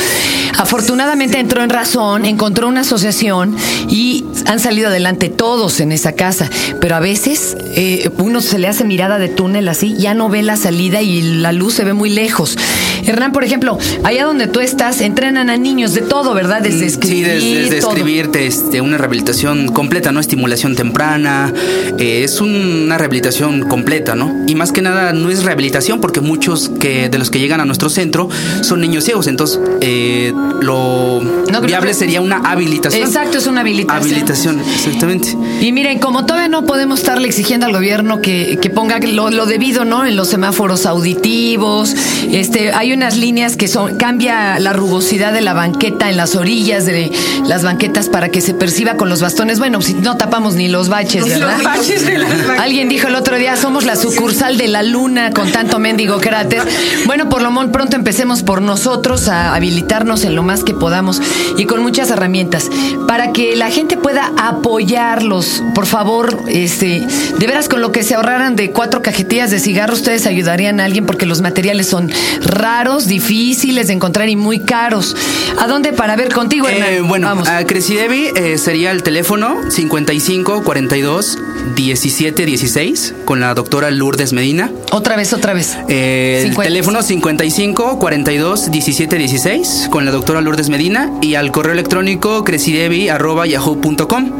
Afortunadamente 0.58 1.38
entró 1.38 1.62
en 1.62 1.70
razón, 1.70 2.26
encontró 2.26 2.68
una 2.68 2.80
asociación 2.80 3.56
y 3.88 4.24
han 4.46 4.58
salido 4.58 4.88
adelante 4.88 5.28
todos 5.28 5.80
en 5.80 5.92
esa 5.92 6.12
casa. 6.12 6.50
Pero 6.80 6.96
a 6.96 7.00
veces 7.00 7.56
eh, 7.74 8.10
uno 8.18 8.40
se 8.40 8.58
le 8.58 8.68
hace 8.68 8.84
mirada 8.84 9.18
de 9.18 9.28
túnel 9.28 9.68
así, 9.68 9.96
ya 9.96 10.14
no 10.14 10.28
ve 10.28 10.42
la 10.42 10.56
salida 10.56 11.00
y 11.00 11.22
la 11.22 11.52
luz 11.52 11.74
se 11.74 11.84
ve 11.84 11.92
muy 11.92 12.10
lejos. 12.10 12.58
Hernán, 13.06 13.32
por 13.32 13.44
ejemplo, 13.44 13.78
allá 14.02 14.24
donde 14.24 14.46
tú 14.46 14.60
estás, 14.60 15.00
entrenan 15.00 15.50
a 15.50 15.56
niños 15.56 15.94
de 15.94 16.02
todo, 16.02 16.34
¿verdad? 16.34 16.62
Desde 16.62 16.86
escribir. 16.86 17.40
Sí, 17.40 17.54
desde, 17.54 17.80
todo. 17.80 17.90
escribirte, 17.92 18.46
este, 18.46 18.80
una 18.80 18.98
rehabilitación 18.98 19.68
completa, 19.68 20.12
¿no? 20.12 20.20
Estimulación 20.20 20.76
temprana. 20.76 21.52
eh, 21.98 22.22
es 22.24 22.40
una 22.40 22.98
rehabilitación 22.98 23.62
completa, 23.62 24.14
¿no? 24.14 24.44
Y 24.46 24.54
más 24.54 24.72
que 24.72 24.82
nada 24.82 25.12
no 25.12 25.30
es 25.30 25.44
rehabilitación 25.44 26.00
porque 26.00 26.20
muchos 26.20 26.68
que 26.68 27.08
de 27.08 27.18
los 27.18 27.30
que 27.30 27.38
llegan 27.38 27.60
a 27.60 27.64
nuestro 27.64 27.88
centro 27.88 28.28
son 28.62 28.80
niños 28.80 29.04
ciegos. 29.04 29.26
Entonces, 29.26 29.60
eh, 29.80 30.32
lo 30.60 31.20
viable 31.62 31.94
sería 31.94 32.20
una 32.20 32.38
habilitación. 32.38 33.02
Exacto, 33.02 33.38
es 33.38 33.46
una 33.46 33.60
habilitación. 33.60 34.02
Habilitación, 34.02 34.60
exactamente. 34.60 35.36
Y 35.60 35.72
miren, 35.72 35.98
como 35.98 36.26
todavía 36.26 36.48
no 36.48 36.64
podemos 36.64 37.00
estarle 37.00 37.28
exigiendo 37.28 37.66
al 37.66 37.72
gobierno 37.72 38.20
que, 38.20 38.58
que 38.60 38.70
ponga 38.70 38.98
lo, 38.98 39.30
lo 39.30 39.46
debido, 39.46 39.84
¿no? 39.84 40.06
En 40.06 40.16
los 40.16 40.28
semáforos 40.28 40.86
auditivos, 40.86 41.94
este, 42.30 42.72
hay 42.72 42.89
unas 42.92 43.16
líneas 43.16 43.56
que 43.56 43.68
son, 43.68 43.96
cambia 43.96 44.58
la 44.58 44.72
rugosidad 44.72 45.32
de 45.32 45.40
la 45.40 45.52
banqueta 45.54 46.10
en 46.10 46.16
las 46.16 46.34
orillas 46.36 46.86
de 46.86 47.12
las 47.46 47.62
banquetas 47.62 48.08
para 48.08 48.28
que 48.28 48.40
se 48.40 48.54
perciba 48.54 48.94
con 48.94 49.08
los 49.08 49.20
bastones. 49.20 49.58
Bueno, 49.58 49.80
si 49.82 49.94
no 49.94 50.16
tapamos 50.16 50.54
ni 50.54 50.68
los 50.68 50.88
baches, 50.88 51.26
¿verdad? 51.28 51.54
Los 51.56 51.64
baches 51.64 52.06
de 52.06 52.18
las. 52.18 52.30
Alguien 52.60 52.88
dijo 52.88 53.08
el 53.08 53.14
otro 53.14 53.36
día, 53.36 53.56
somos 53.56 53.84
la 53.84 53.96
sucursal 53.96 54.56
de 54.58 54.68
la 54.68 54.82
luna 54.82 55.30
con 55.30 55.50
tanto 55.52 55.78
mendigo 55.78 56.18
cráter. 56.20 56.62
Bueno, 57.06 57.28
por 57.28 57.42
lo 57.42 57.50
mon- 57.50 57.72
pronto 57.72 57.96
empecemos 57.96 58.42
por 58.42 58.62
nosotros 58.62 59.28
a 59.28 59.54
habilitarnos 59.54 60.24
en 60.24 60.34
lo 60.34 60.42
más 60.42 60.64
que 60.64 60.74
podamos 60.74 61.20
y 61.56 61.64
con 61.66 61.82
muchas 61.82 62.10
herramientas 62.10 62.68
para 63.06 63.32
que 63.32 63.56
la 63.56 63.70
gente 63.70 63.96
pueda 63.96 64.30
apoyarlos. 64.36 65.62
Por 65.74 65.86
favor, 65.86 66.38
este, 66.48 67.06
de 67.38 67.46
veras 67.46 67.68
con 67.68 67.80
lo 67.80 67.92
que 67.92 68.02
se 68.02 68.14
ahorraran 68.14 68.56
de 68.56 68.70
cuatro 68.70 69.02
cajetillas 69.02 69.50
de 69.50 69.58
cigarro, 69.58 69.94
ustedes 69.94 70.26
ayudarían 70.26 70.80
a 70.80 70.84
alguien 70.84 71.06
porque 71.06 71.26
los 71.26 71.40
materiales 71.40 71.86
son 71.88 72.10
raros, 72.42 72.79
difíciles 72.88 73.88
de 73.88 73.92
encontrar 73.92 74.28
y 74.30 74.36
muy 74.36 74.60
caros. 74.60 75.14
¿A 75.58 75.66
dónde 75.66 75.92
para 75.92 76.16
ver 76.16 76.32
contigo, 76.32 76.66
Hernán? 76.68 76.88
Eh, 76.94 77.00
bueno, 77.02 77.26
Vamos. 77.28 77.46
a 77.48 77.64
Cresidevi 77.66 78.30
eh, 78.34 78.56
sería 78.58 78.90
el 78.90 79.02
teléfono 79.02 79.56
55 79.70 80.62
42 80.64 81.38
17 81.76 82.46
16 82.46 83.14
con 83.26 83.40
la 83.40 83.52
doctora 83.54 83.90
Lourdes 83.90 84.32
Medina. 84.32 84.70
Otra 84.92 85.16
vez, 85.16 85.32
otra 85.34 85.52
vez. 85.52 85.76
Eh, 85.88 86.36
el 86.38 86.48
50. 86.50 86.62
teléfono 86.68 87.02
55 87.02 87.98
42 87.98 88.70
17 88.70 89.16
16 89.18 89.88
con 89.90 90.04
la 90.06 90.10
doctora 90.10 90.40
Lourdes 90.40 90.70
Medina 90.70 91.10
y 91.20 91.34
al 91.34 91.52
correo 91.52 91.72
electrónico 91.74 92.44
cresidevi@yahoo.com. 92.44 94.30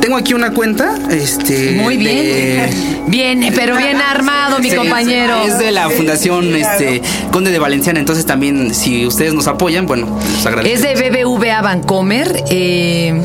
Tengo 0.00 0.16
aquí 0.18 0.34
una 0.34 0.52
cuenta, 0.52 0.94
este 1.10 1.72
Muy 1.72 1.96
bien. 1.96 2.16
de- 2.16 2.96
Bien, 3.08 3.52
pero 3.54 3.76
bien 3.76 3.96
armado, 4.08 4.58
mi 4.58 4.70
Sí, 4.70 4.76
compañero. 4.76 5.42
Es 5.46 5.58
de 5.58 5.70
la 5.70 5.88
Fundación 5.90 6.54
este, 6.56 7.00
Conde 7.30 7.50
de 7.52 7.58
Entonces 7.96 8.26
también 8.26 8.74
si 8.74 9.06
ustedes 9.06 9.34
nos 9.34 9.46
apoyan, 9.46 9.86
bueno, 9.86 10.08
les 10.34 10.44
agradezco. 10.46 10.74
Es 10.74 10.82
de 10.82 10.94
BBVA 11.10 11.62
Bancomer. 11.62 12.42
eh, 12.50 13.20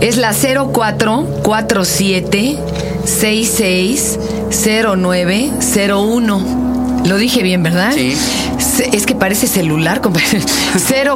es 0.00 0.16
la 0.16 0.32
0447 0.32 2.58
66 3.04 4.18
0901. 4.50 6.66
Lo 7.06 7.16
dije 7.18 7.42
bien, 7.42 7.62
¿verdad? 7.62 7.92
Sí. 7.94 8.16
Es 8.92 9.06
que 9.06 9.14
parece 9.14 9.46
celular, 9.46 10.00
compañero. 10.02 10.44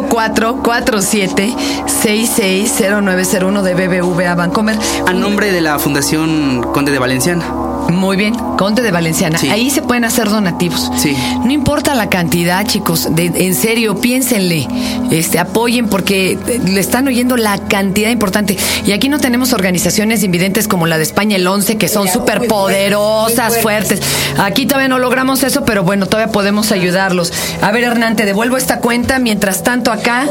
0447 0.09 1.55
66 1.87 2.73
0901 3.02 3.62
de 3.62 3.75
BBVA 3.75 4.35
Bancomer. 4.35 4.79
A 5.07 5.12
nombre 5.12 5.52
de 5.52 5.61
la 5.61 5.79
Fundación 5.79 6.62
Conde 6.73 6.90
de 6.93 6.99
Valenciana. 6.99 7.45
Muy 7.90 8.17
bien, 8.17 8.35
Conde 8.61 8.83
de 8.83 8.90
Valenciana. 8.90 9.38
Sí. 9.38 9.49
Ahí 9.49 9.71
se 9.71 9.81
pueden 9.81 10.05
hacer 10.05 10.29
donativos. 10.29 10.90
Sí. 10.99 11.17
No 11.47 11.50
importa 11.50 11.95
la 11.95 12.11
cantidad, 12.11 12.67
chicos. 12.67 13.09
de- 13.17 13.33
en 13.35 13.55
serio, 13.55 13.99
piénsenle. 14.02 14.69
Este, 15.11 15.38
apoyen 15.38 15.88
porque 15.88 16.38
le 16.67 16.79
están 16.79 17.07
oyendo 17.09 17.38
la 17.38 17.57
cantidad 17.69 18.11
importante. 18.11 18.59
Y 18.87 18.93
aquí 18.93 19.09
no 19.09 19.19
tenemos 19.19 19.55
organizaciones 19.55 20.23
invidentes 20.25 20.69
como 20.69 20.87
la 20.87 20.99
de 20.99 21.05
España 21.05 21.37
el 21.37 21.47
11 21.47 21.79
que 21.79 21.88
son 21.88 22.07
súper 22.07 22.47
poderosas, 22.49 23.59
fuertes. 23.62 24.00
Aquí 24.37 24.67
todavía 24.67 24.88
no 24.88 24.99
logramos 24.99 25.43
eso, 25.43 25.64
pero 25.64 25.83
bueno, 25.83 26.05
todavía 26.07 26.31
podemos 26.31 26.71
ayudarlos. 26.71 27.33
A 27.62 27.71
ver, 27.73 27.85
Hernán, 27.85 28.14
te 28.14 28.26
devuelvo 28.26 28.59
esta 28.59 28.81
cuenta. 28.81 29.19
Mientras 29.21 29.62
tanto, 29.62 29.90
acá, 29.90 30.26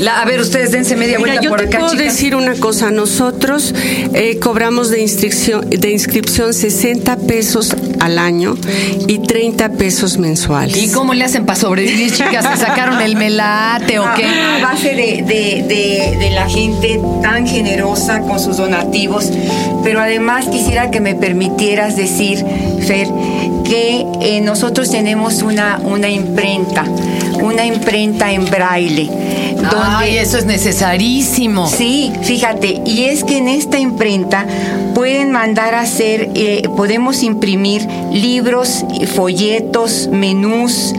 la- 0.00 0.22
a 0.22 0.24
ver, 0.24 0.40
ustedes 0.40 0.70
dense 0.72 0.96
media 0.96 1.18
Mira, 1.18 1.34
vuelta 1.34 1.42
yo 1.42 1.50
por 1.50 1.60
te 1.60 1.66
acá, 1.66 1.78
puedo 1.80 1.92
chicas. 1.92 2.14
decir 2.14 2.34
una 2.34 2.54
cosa. 2.56 2.90
Nosotros 2.90 3.74
eh, 4.14 4.38
cobramos 4.40 4.88
de 4.90 5.02
inscripción, 5.02 5.68
de 5.68 5.90
inscripción 5.90 6.54
60 6.54 7.16
pesos 7.18 7.73
al 8.00 8.18
año 8.18 8.54
y 9.08 9.18
30 9.20 9.70
pesos 9.70 10.18
mensuales. 10.18 10.76
¿Y 10.76 10.90
cómo 10.92 11.14
le 11.14 11.24
hacen 11.24 11.46
para 11.46 11.58
sobrevivir, 11.58 12.12
chicas? 12.12 12.46
¿Se 12.58 12.66
sacaron 12.66 13.00
el 13.00 13.16
melate 13.16 13.98
o 13.98 14.04
qué? 14.16 14.24
A 14.26 14.58
base 14.62 14.88
de, 14.94 15.22
de- 15.22 15.64
de- 15.66 16.16
de 16.18 16.30
la 16.30 16.48
gente 16.48 17.00
tan 17.22 17.46
generosa 17.46 18.20
con 18.20 18.38
sus 18.40 18.56
donativos. 18.56 19.30
Pero 19.82 20.00
además 20.00 20.46
quisiera 20.46 20.90
que 20.90 21.00
me 21.00 21.14
permitieras 21.14 21.96
decir, 21.96 22.44
Fer, 22.86 23.08
que 23.64 24.04
eh, 24.20 24.40
nosotros 24.40 24.90
tenemos 24.90 25.42
una, 25.42 25.78
una 25.84 26.08
imprenta, 26.10 26.84
una 27.42 27.64
imprenta 27.64 28.32
en 28.32 28.44
braille. 28.46 29.10
Donde 29.54 29.76
Ay, 29.76 30.18
eso 30.18 30.38
es 30.38 30.44
necesarísimo. 30.44 31.68
Sí, 31.68 32.12
fíjate, 32.22 32.82
y 32.84 33.04
es 33.04 33.24
que 33.24 33.38
en 33.38 33.48
esta 33.48 33.78
imprenta 33.78 34.46
pueden 34.94 35.32
mandar 35.32 35.74
a 35.74 35.80
hacer, 35.80 36.30
eh, 36.34 36.68
podemos 36.76 37.22
imprimir 37.22 37.86
libros, 38.12 38.84
eh, 39.00 39.06
folletos, 39.06 40.08
menús, 40.10 40.94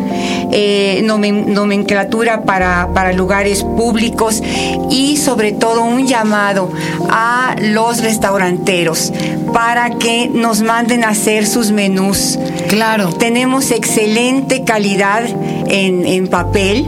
eh, 0.51 1.01
nomen- 1.03 1.45
nomenclatura 1.47 2.43
para, 2.43 2.89
para 2.93 3.13
lugares 3.13 3.63
públicos 3.63 4.41
y 4.89 5.17
sobre 5.17 5.51
todo 5.51 5.83
un 5.83 6.07
llamado 6.07 6.69
a 7.09 7.55
los 7.59 8.01
restauranteros 8.01 9.11
para 9.53 9.91
que 9.91 10.29
nos 10.29 10.61
manden 10.61 11.03
a 11.03 11.09
hacer 11.09 11.45
sus 11.47 11.71
menús. 11.71 12.37
Claro. 12.67 13.09
Tenemos 13.13 13.71
excelente 13.71 14.63
calidad 14.63 15.23
en, 15.67 16.05
en 16.05 16.27
papel 16.27 16.87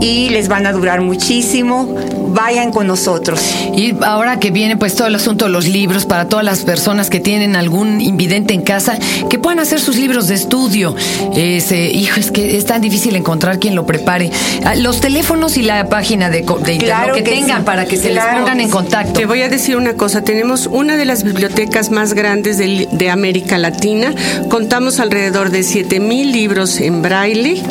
y 0.00 0.28
les 0.30 0.48
van 0.48 0.66
a 0.66 0.72
durar 0.72 1.00
muchísimo. 1.00 1.88
Vayan 2.32 2.70
con 2.72 2.86
nosotros. 2.86 3.40
Y 3.76 3.94
ahora 4.04 4.38
que 4.38 4.50
viene 4.50 4.76
pues 4.76 4.94
todo 4.94 5.08
el 5.08 5.14
asunto 5.14 5.46
de 5.46 5.50
los 5.50 5.66
libros 5.66 6.06
para 6.06 6.28
todas 6.28 6.44
las 6.44 6.60
personas 6.60 7.10
que 7.10 7.20
tienen 7.20 7.56
algún 7.56 8.00
invidente 8.00 8.54
en 8.54 8.62
casa, 8.62 8.98
que 9.28 9.38
puedan 9.38 9.58
hacer 9.60 9.80
sus 9.80 9.96
libros 9.96 10.28
de 10.28 10.34
estudio. 10.34 10.94
Ese, 11.34 11.90
hijo, 11.90 12.20
es 12.20 12.30
que 12.30 12.56
es 12.56 12.64
tan 12.66 12.80
difícil 12.80 13.16
encontrar 13.16 13.58
quien 13.58 13.74
lo 13.74 13.86
prepare. 13.86 14.30
Ah, 14.64 14.74
Los 14.74 15.00
teléfonos 15.00 15.56
y 15.56 15.62
la 15.62 15.88
página 15.88 16.30
de, 16.30 16.38
internet 16.40 16.80
Claro 16.80 17.14
que, 17.14 17.22
que 17.24 17.30
tengan 17.32 17.58
sí. 17.60 17.64
para 17.64 17.84
que 17.86 17.96
se 17.96 18.10
les 18.10 18.22
Claro 18.22 18.38
pongan 18.40 18.56
que 18.58 18.62
en 18.64 18.68
sí. 18.68 18.72
contacto. 18.72 19.12
Te 19.12 19.26
voy 19.26 19.42
a 19.42 19.48
decir 19.48 19.76
una 19.76 19.94
cosa, 19.94 20.22
tenemos 20.22 20.66
una 20.66 20.96
de 20.96 21.04
las 21.04 21.22
bibliotecas 21.24 21.90
más 21.90 22.14
grandes 22.14 22.58
de, 22.58 22.88
de 22.90 23.10
América 23.10 23.58
Latina, 23.58 24.14
contamos 24.48 25.00
alrededor 25.00 25.50
de 25.50 25.62
7 25.62 26.00
mil 26.00 26.32
libros 26.32 26.80
en 26.80 27.02
braille, 27.02 27.62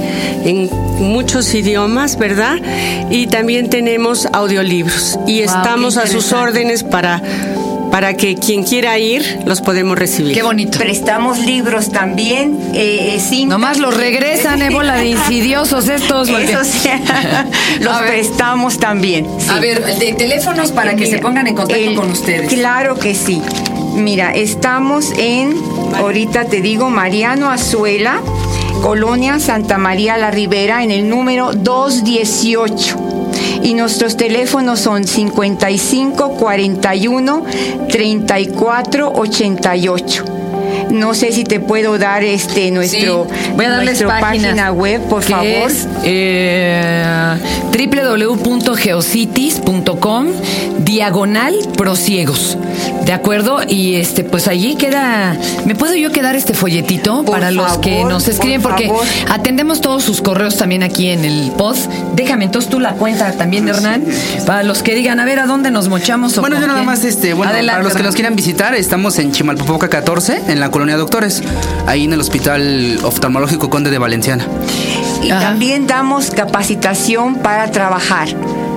en 0.46 0.70
muchos 1.00 1.54
idiomas, 1.54 2.18
¿verdad? 2.18 2.58
Y 3.10 3.28
también 3.28 3.70
tenemos 3.70 4.28
audiolibros 4.50 5.20
y 5.27 5.44
Wow, 5.44 5.56
estamos 5.58 5.98
a 5.98 6.08
sus 6.08 6.32
órdenes 6.34 6.84
para, 6.84 7.22
para 7.91 8.15
que 8.15 8.36
quien 8.36 8.63
quiera 8.63 8.98
ir 8.98 9.39
los 9.46 9.62
podemos 9.62 9.98
recibir. 9.98 10.34
Qué 10.34 10.41
bonito. 10.41 10.79
Prestamos 10.79 11.38
libros 11.39 11.91
también. 11.91 12.58
Eh, 12.74 13.15
eh, 13.15 13.20
cintas. 13.20 13.50
Nomás 13.60 13.77
los 13.77 13.96
regresan, 13.96 14.62
eh, 14.63 14.70
bola 14.72 14.96
de 14.96 15.10
insidiosos 15.10 15.88
estos. 15.88 16.29
porque- 16.32 16.51
Eso 16.51 16.63
sí, 16.63 16.89
los 17.79 17.94
A 17.94 18.01
ver. 18.01 18.10
prestamos 18.12 18.79
también. 18.79 19.27
sí. 19.39 19.48
A 19.50 19.60
ver, 19.60 19.84
de 19.98 20.13
teléfonos 20.13 20.72
para 20.72 20.91
que 20.96 21.06
Mira, 21.06 21.18
se 21.18 21.22
pongan 21.22 21.46
en 21.48 21.56
contacto 21.56 21.84
el- 21.84 21.96
con 21.96 22.10
ustedes. 22.12 22.50
Claro 22.51 22.96
que 22.98 23.13
sí. 23.13 23.41
Mira, 23.96 24.34
estamos 24.34 25.12
en, 25.18 25.56
ahorita 25.96 26.46
te 26.46 26.62
digo, 26.62 26.89
Mariano 26.89 27.50
Azuela, 27.51 28.20
Colonia 28.82 29.39
Santa 29.39 29.77
María 29.77 30.15
la 30.18 30.32
Ribera, 30.32 30.84
en 30.84 30.91
el 30.91 31.10
número 31.10 31.51
218. 31.53 32.98
Y 33.63 33.74
nuestros 33.74 34.18
teléfonos 34.18 34.80
son 34.80 35.06
55 35.06 36.32
41 36.38 37.46
34 37.89 39.12
88. 39.13 40.38
No 40.90 41.14
sé 41.14 41.32
si 41.32 41.44
te 41.44 41.60
puedo 41.60 41.98
dar 41.98 42.24
este 42.24 42.72
nuestro, 42.72 43.28
Sí, 43.30 43.36
voy 43.56 43.66
a 43.66 43.70
darles 43.70 44.02
página 44.04 44.72
web, 44.72 45.02
por 45.10 45.24
que 45.24 45.34
favor. 45.34 45.46
Es, 45.48 45.88
eh, 46.04 47.36
www.geocities.com 47.72 50.28
diagonal 50.80 51.56
prosiegos. 51.78 52.58
De 53.06 53.14
acuerdo, 53.14 53.60
y 53.68 53.96
este, 53.96 54.24
pues 54.24 54.48
allí 54.48 54.76
queda. 54.76 55.36
¿Me 55.66 55.76
puedo 55.76 55.96
yo 55.96 56.12
quedar 56.12 56.36
este 56.36 56.54
folletito 56.54 57.24
Por 57.24 57.36
para 57.40 57.52
los 57.52 57.78
que 57.80 58.04
nos 58.06 58.28
escriben? 58.28 58.62
por 58.62 58.72
Porque 58.72 58.88
favor. 58.88 59.04
atendemos 59.30 59.82
todos 59.82 60.04
sus 60.04 60.22
correos 60.22 60.58
también 60.58 60.84
aquí 60.84 61.10
en 61.10 61.26
el 61.26 61.52
post. 61.58 61.90
Déjame 62.16 62.46
entonces 62.46 62.70
tú 62.70 62.80
la 62.80 62.94
cuenta 62.94 63.32
también, 63.34 63.68
Hernán, 63.68 64.04
para 64.46 64.64
los 64.64 64.84
que 64.84 64.94
digan, 64.96 65.20
a 65.20 65.26
ver, 65.26 65.40
¿a 65.40 65.46
dónde 65.48 65.72
nos 65.72 65.90
mochamos? 65.90 66.38
o 66.38 66.42
Bueno, 66.42 66.60
yo 66.60 66.68
nada 66.68 66.84
más, 66.84 67.04
este, 67.04 67.34
bueno, 67.34 67.52
Adelante, 67.52 67.72
para 67.74 67.84
los 67.84 67.94
que 67.94 67.98
Hernán. 68.00 68.06
nos 68.10 68.16
quieran 68.16 68.36
visitar, 68.36 68.76
estamos 68.76 69.18
en 69.20 69.32
Chimalpopoca 69.32 69.90
14, 69.90 70.42
en 70.48 70.60
la 70.60 70.69
colonia 70.72 70.98
Doctores, 70.98 71.44
ahí 71.88 72.06
en 72.06 72.14
el 72.14 72.20
Hospital 72.20 73.00
Oftalmológico 73.04 73.70
Conde 73.70 73.90
de 73.90 73.98
Valenciana. 73.98 74.46
Y 75.22 75.32
Ajá. 75.32 75.42
también 75.42 75.88
damos 75.88 76.32
capacitación 76.32 77.36
para 77.36 77.72
trabajar 77.72 78.30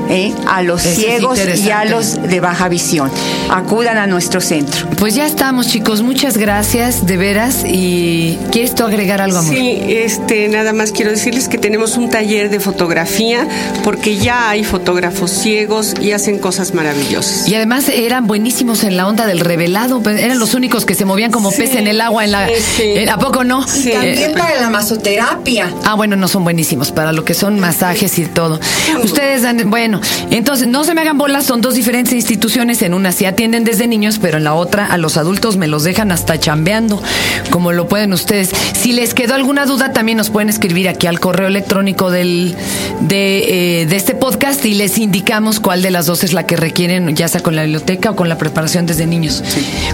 ¿eh? 0.09 0.33
a 0.47 0.63
los 0.63 0.85
Eso 0.85 1.01
ciegos 1.01 1.39
y 1.57 1.71
a 1.71 1.85
los 1.85 2.23
de 2.23 2.41
baja 2.41 2.69
visión. 2.69 3.11
Acudan 3.51 3.99
a 3.99 4.07
nuestro 4.07 4.41
centro. 4.41 4.89
Pues 4.99 5.15
ya 5.15 5.27
estamos, 5.27 5.69
chicos. 5.69 6.03
Muchas 6.03 6.37
gracias, 6.37 7.07
de 7.07 7.17
veras. 7.17 7.65
¿Y 7.67 8.39
quieres 8.51 8.75
tú 8.75 8.85
agregar 8.85 9.21
algo, 9.21 9.39
amor? 9.39 9.55
Sí, 9.55 9.81
este, 9.89 10.49
nada 10.49 10.73
más 10.73 10.93
quiero 10.93 11.11
decirles 11.11 11.49
que 11.49 11.59
tenemos 11.59 11.97
un 11.97 12.09
taller 12.11 12.51
de 12.51 12.61
fotografía 12.61 13.47
porque 13.85 14.17
ya 14.17 14.49
hay 14.51 14.65
fotógrafos 14.65 15.31
ciegos 15.31 15.95
y 16.01 16.13
hacen 16.13 16.39
cosas 16.39 16.75
maravillosas. 16.75 17.49
Y 17.49 17.55
además 17.55 17.89
eran 17.89 18.27
buenísimos 18.27 18.85
en 18.85 18.97
la 18.97 19.07
onda 19.07 19.27
del 19.27 19.41
revelado. 19.41 20.01
pues, 20.03 20.21
Eran 20.21 20.39
los 20.39 20.55
únicos 20.55 20.85
que 20.85 20.95
se 20.95 21.05
movían 21.05 21.31
como 21.31 21.51
Sí. 21.51 21.63
pez 21.63 21.75
en 21.75 21.87
el 21.87 22.01
agua. 22.01 22.25
En 22.25 22.33
la, 22.33 22.47
Sí, 22.49 22.55
sí. 22.77 22.83
eh, 22.83 23.11
¿A 23.11 23.19
poco 23.19 23.45
no? 23.45 23.67
Sí. 23.67 23.91
Eh, 23.91 23.95
También 23.95 24.33
para 24.35 24.61
la 24.61 24.71
masoterapia. 24.71 25.73
Ah, 25.85 25.95
bueno, 25.95 26.17
no 26.17 26.29
son 26.29 26.45
buenísimos 26.45 26.93
para 26.93 27.13
lo 27.13 27.25
que 27.25 27.35
son 27.35 27.59
masajes 27.61 28.19
y 28.19 28.27
todo. 28.27 28.61
Ustedes, 29.03 29.43
dan- 29.43 29.69
bueno, 29.71 30.01
entonces 30.31 30.69
no 30.69 30.85
se 30.85 30.95
me 30.95 31.01
hagan 31.01 31.19
bolas, 31.19 31.45
son 31.45 31.61
dos 31.61 31.75
diferentes 31.75 32.13
instituciones. 32.13 32.83
En 32.83 32.95
una 32.95 33.13
sí 33.13 33.25
atienden 33.25 33.65
desde 33.65 33.87
niños, 33.87 34.19
pero 34.21 34.39
en 34.39 34.45
la 34.45 34.55
otra 34.55 34.87
a 34.87 34.97
los 34.97 35.17
adultos 35.17 35.57
me 35.57 35.69
los 35.69 35.85
dejan 35.85 36.13
hasta 36.13 36.39
chambeando, 36.39 37.03
como 37.51 37.73
lo 37.73 37.89
pueden 37.89 38.13
ustedes. 38.13 38.51
Si 38.75 38.93
les 38.93 39.15
quedó 39.15 39.35
alguna 39.35 39.67
duda, 39.67 39.93
también 39.93 40.19
nos 40.19 40.31
pueden 40.31 40.49
escribir 40.49 40.89
aquí 40.89 41.07
al 41.07 41.21
correo 41.21 41.49
electrónico 41.49 42.11
del, 42.11 42.55
de, 43.01 43.83
eh, 43.83 43.87
de 43.87 43.97
este 43.97 44.15
podcast 44.15 44.65
y 44.65 44.75
les 44.75 44.99
indicamos 44.99 45.61
cuál 45.61 45.83
de 45.83 45.91
las 45.91 46.07
dos 46.07 46.25
es 46.25 46.33
la 46.33 46.47
que 46.47 46.57
requieren, 46.57 47.15
ya 47.15 47.29
sea 47.29 47.43
con 47.43 47.57
la 47.57 47.63
biblioteca 47.63 48.11
o 48.11 48.17
con 48.17 48.29
la 48.29 48.39
preparación 48.39 48.87
desde 48.87 49.07
niños. 49.07 49.43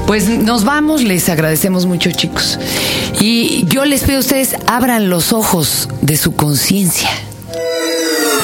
Pues 0.07 0.29
nos 0.29 0.65
vamos, 0.65 1.03
les 1.03 1.29
agradecemos 1.29 1.87
mucho, 1.87 2.11
chicos. 2.11 2.59
Y 3.21 3.67
yo 3.67 3.85
les 3.85 4.05
pido 4.05 4.19
a 4.19 4.21
ustedes, 4.21 4.57
abran 4.67 5.11
los 5.11 5.33
ojos 5.33 5.88
de 6.00 6.17
su 6.17 6.35
conciencia. 6.35 7.11